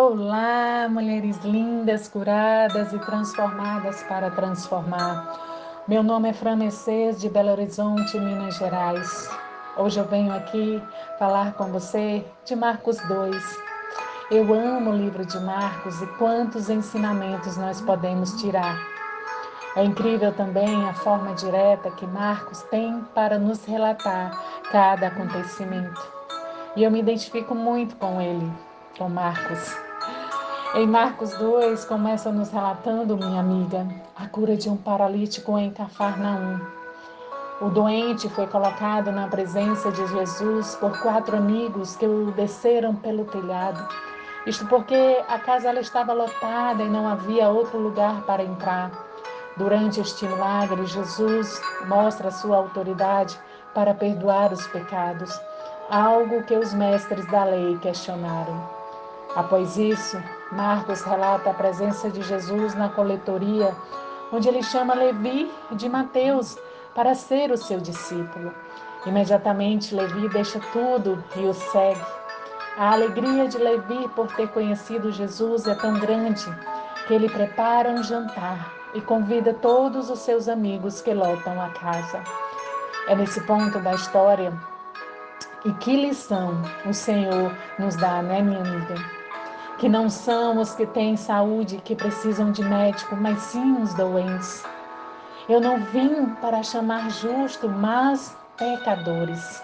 [0.00, 5.82] Olá, mulheres lindas, curadas e transformadas para transformar.
[5.88, 9.28] Meu nome é Fran Mercedes, de Belo Horizonte, Minas Gerais.
[9.76, 10.80] Hoje eu venho aqui
[11.18, 13.58] falar com você de Marcos 2.
[14.30, 18.78] Eu amo o livro de Marcos e quantos ensinamentos nós podemos tirar.
[19.74, 24.30] É incrível também a forma direta que Marcos tem para nos relatar
[24.70, 26.00] cada acontecimento.
[26.76, 28.48] E eu me identifico muito com ele
[28.98, 29.87] com Marcos.
[30.74, 36.60] Em Marcos 2, começa nos relatando, minha amiga, a cura de um paralítico em Cafarnaum.
[37.58, 43.24] O doente foi colocado na presença de Jesus por quatro amigos que o desceram pelo
[43.24, 43.88] telhado.
[44.46, 48.90] Isto porque a casa estava lotada e não havia outro lugar para entrar.
[49.56, 53.40] Durante este milagre, Jesus mostra sua autoridade
[53.74, 55.40] para perdoar os pecados,
[55.90, 58.77] algo que os mestres da lei questionaram.
[59.36, 63.74] Após isso, Marcos relata a presença de Jesus na coletoria,
[64.32, 66.56] onde ele chama Levi de Mateus
[66.94, 68.52] para ser o seu discípulo.
[69.06, 72.00] Imediatamente, Levi deixa tudo e o segue.
[72.76, 76.46] A alegria de Levi por ter conhecido Jesus é tão grande
[77.06, 82.22] que ele prepara um jantar e convida todos os seus amigos que lotam a casa.
[83.08, 84.52] É nesse ponto da história
[85.64, 89.18] e que lição o Senhor nos dá, né, minha amiga?
[89.78, 94.64] que não são os que têm saúde que precisam de médico, mas sim os doentes.
[95.48, 99.62] Eu não vim para chamar justo, mas pecadores.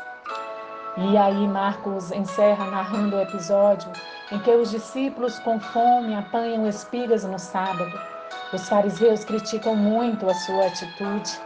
[0.97, 3.91] E aí Marcos encerra narrando o episódio
[4.31, 7.93] em que os discípulos com fome apanham espigas no sábado.
[8.53, 11.41] Os fariseus criticam muito a sua atitude,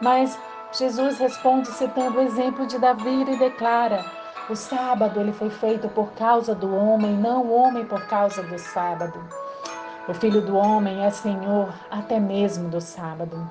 [0.00, 0.38] mas
[0.76, 4.04] Jesus responde citando o exemplo de Davi e declara:
[4.50, 8.58] o sábado ele foi feito por causa do homem, não o homem por causa do
[8.58, 9.24] sábado.
[10.08, 13.48] O filho do homem é senhor até mesmo do sábado.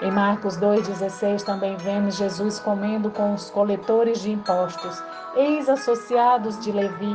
[0.00, 5.02] Em Marcos 2,16 também vemos Jesus comendo com os coletores de impostos,
[5.36, 7.14] ex-associados de Levi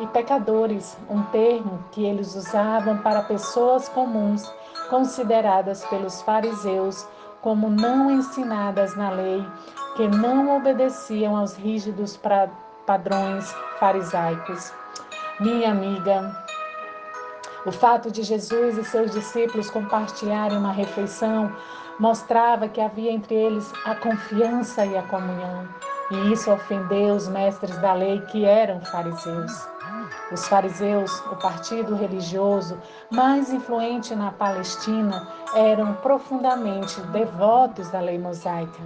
[0.00, 4.52] e pecadores, um termo que eles usavam para pessoas comuns,
[4.90, 7.06] consideradas pelos fariseus
[7.40, 9.46] como não ensinadas na lei,
[9.96, 12.18] que não obedeciam aos rígidos
[12.86, 14.72] padrões farisaicos.
[15.40, 16.36] Minha amiga,
[17.66, 21.54] o fato de Jesus e seus discípulos compartilharem uma refeição
[21.98, 25.68] mostrava que havia entre eles a confiança e a comunhão.
[26.10, 29.52] E isso ofendeu os mestres da lei que eram fariseus.
[30.32, 32.80] Os fariseus, o partido religioso
[33.10, 38.80] mais influente na Palestina, eram profundamente devotos da lei mosaica.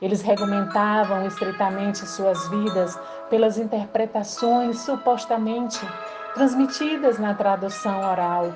[0.00, 5.78] Eles regulamentavam estritamente suas vidas pelas interpretações supostamente
[6.32, 8.50] transmitidas na tradução oral.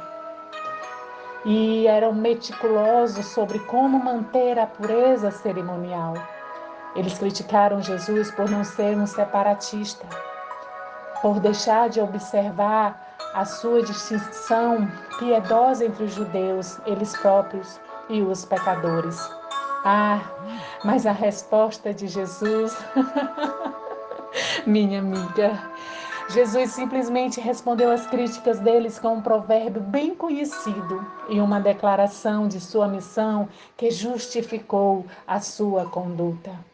[1.45, 6.15] E eram meticulosos sobre como manter a pureza cerimonial.
[6.97, 10.07] Eles criticaram Jesus por não ser um separatista
[11.23, 13.01] por deixar de observar
[13.33, 19.19] a sua distinção piedosa entre os judeus, eles próprios, e os pecadores.
[19.85, 20.21] Ah,
[20.85, 22.77] mas a resposta de Jesus,
[24.67, 25.59] minha amiga,
[26.29, 32.61] Jesus simplesmente respondeu às críticas deles com um provérbio bem conhecido e uma declaração de
[32.61, 36.72] sua missão que justificou a sua conduta.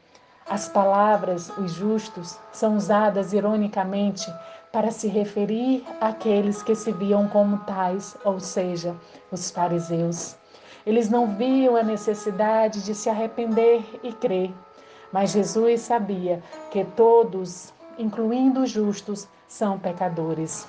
[0.50, 4.32] As palavras, os justos, são usadas ironicamente
[4.72, 8.97] para se referir àqueles que se viam como tais, ou seja,
[9.31, 10.36] os fariseus.
[10.86, 14.54] Eles não viam a necessidade de se arrepender e crer,
[15.12, 20.66] mas Jesus sabia que todos, incluindo os justos, são pecadores.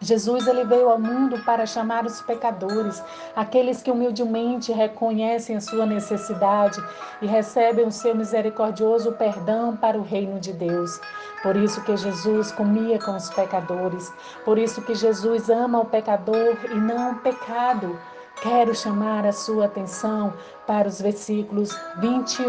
[0.00, 3.02] Jesus ele veio ao mundo para chamar os pecadores,
[3.34, 6.80] aqueles que humildemente reconhecem a sua necessidade
[7.20, 11.00] e recebem o seu misericordioso perdão para o reino de Deus.
[11.42, 14.12] Por isso que Jesus comia com os pecadores,
[14.44, 17.98] por isso que Jesus ama o pecador e não o pecado.
[18.40, 20.32] Quero chamar a sua atenção
[20.64, 22.44] para os versículos 21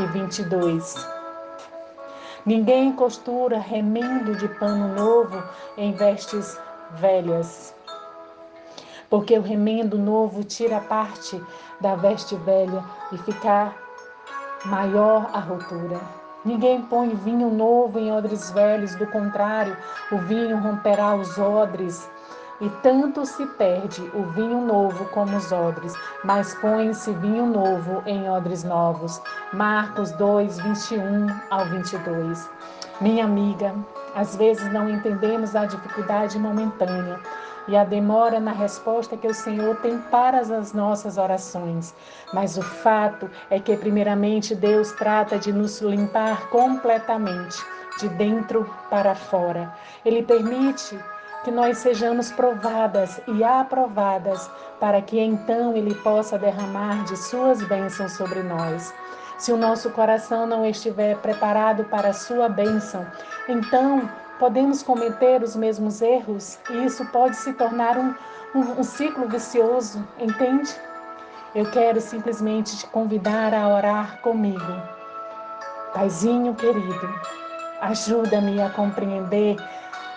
[0.00, 1.08] e 22.
[2.46, 5.42] Ninguém costura remendo de pano novo
[5.76, 6.56] em vestes
[6.92, 7.74] velhas.
[9.10, 11.42] Porque o remendo novo tira parte
[11.80, 13.76] da veste velha e ficar
[14.64, 16.00] maior a rotura.
[16.44, 19.76] Ninguém põe vinho novo em odres velhos, do contrário,
[20.12, 22.10] o vinho romperá os odres.
[22.60, 25.92] E tanto se perde o vinho novo como os odres,
[26.22, 29.20] mas põe-se vinho novo em odres novos.
[29.52, 32.48] Marcos 2, 21 ao 22.
[33.00, 33.74] Minha amiga,
[34.14, 37.20] Às vezes não entendemos a dificuldade momentânea
[37.66, 41.94] e a demora na resposta que o Senhor tem para as nossas orações.
[42.32, 47.56] Mas o fato é que, primeiramente, Deus trata de nos limpar completamente,
[47.98, 49.72] de dentro para fora.
[50.04, 50.98] Ele permite
[51.44, 54.50] que nós sejamos provadas e aprovadas,
[54.80, 58.92] para que então Ele possa derramar de Suas bênçãos sobre nós.
[59.44, 63.06] Se o nosso coração não estiver preparado para a sua bênção,
[63.46, 68.14] então podemos cometer os mesmos erros e isso pode se tornar um,
[68.54, 70.74] um, um ciclo vicioso, entende?
[71.54, 74.82] Eu quero simplesmente te convidar a orar comigo.
[75.92, 77.14] Paizinho querido,
[77.82, 79.56] ajuda-me a compreender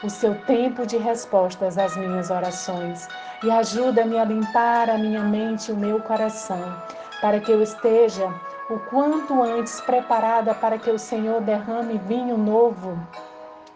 [0.05, 3.09] o seu tempo de respostas às minhas orações
[3.43, 6.81] e ajuda-me a limpar a minha mente e o meu coração,
[7.19, 8.33] para que eu esteja
[8.69, 12.97] o quanto antes preparada para que o Senhor derrame vinho novo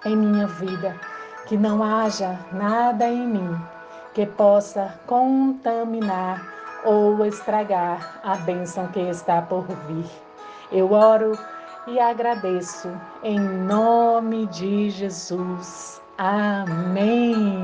[0.06, 1.00] em minha vida,
[1.46, 3.62] que não haja nada em mim
[4.14, 6.46] que possa contaminar
[6.84, 10.10] ou estragar a bênção que está por vir.
[10.72, 11.38] Eu oro
[11.88, 12.90] e agradeço
[13.24, 16.02] em nome de Jesus.
[16.18, 17.62] Amém.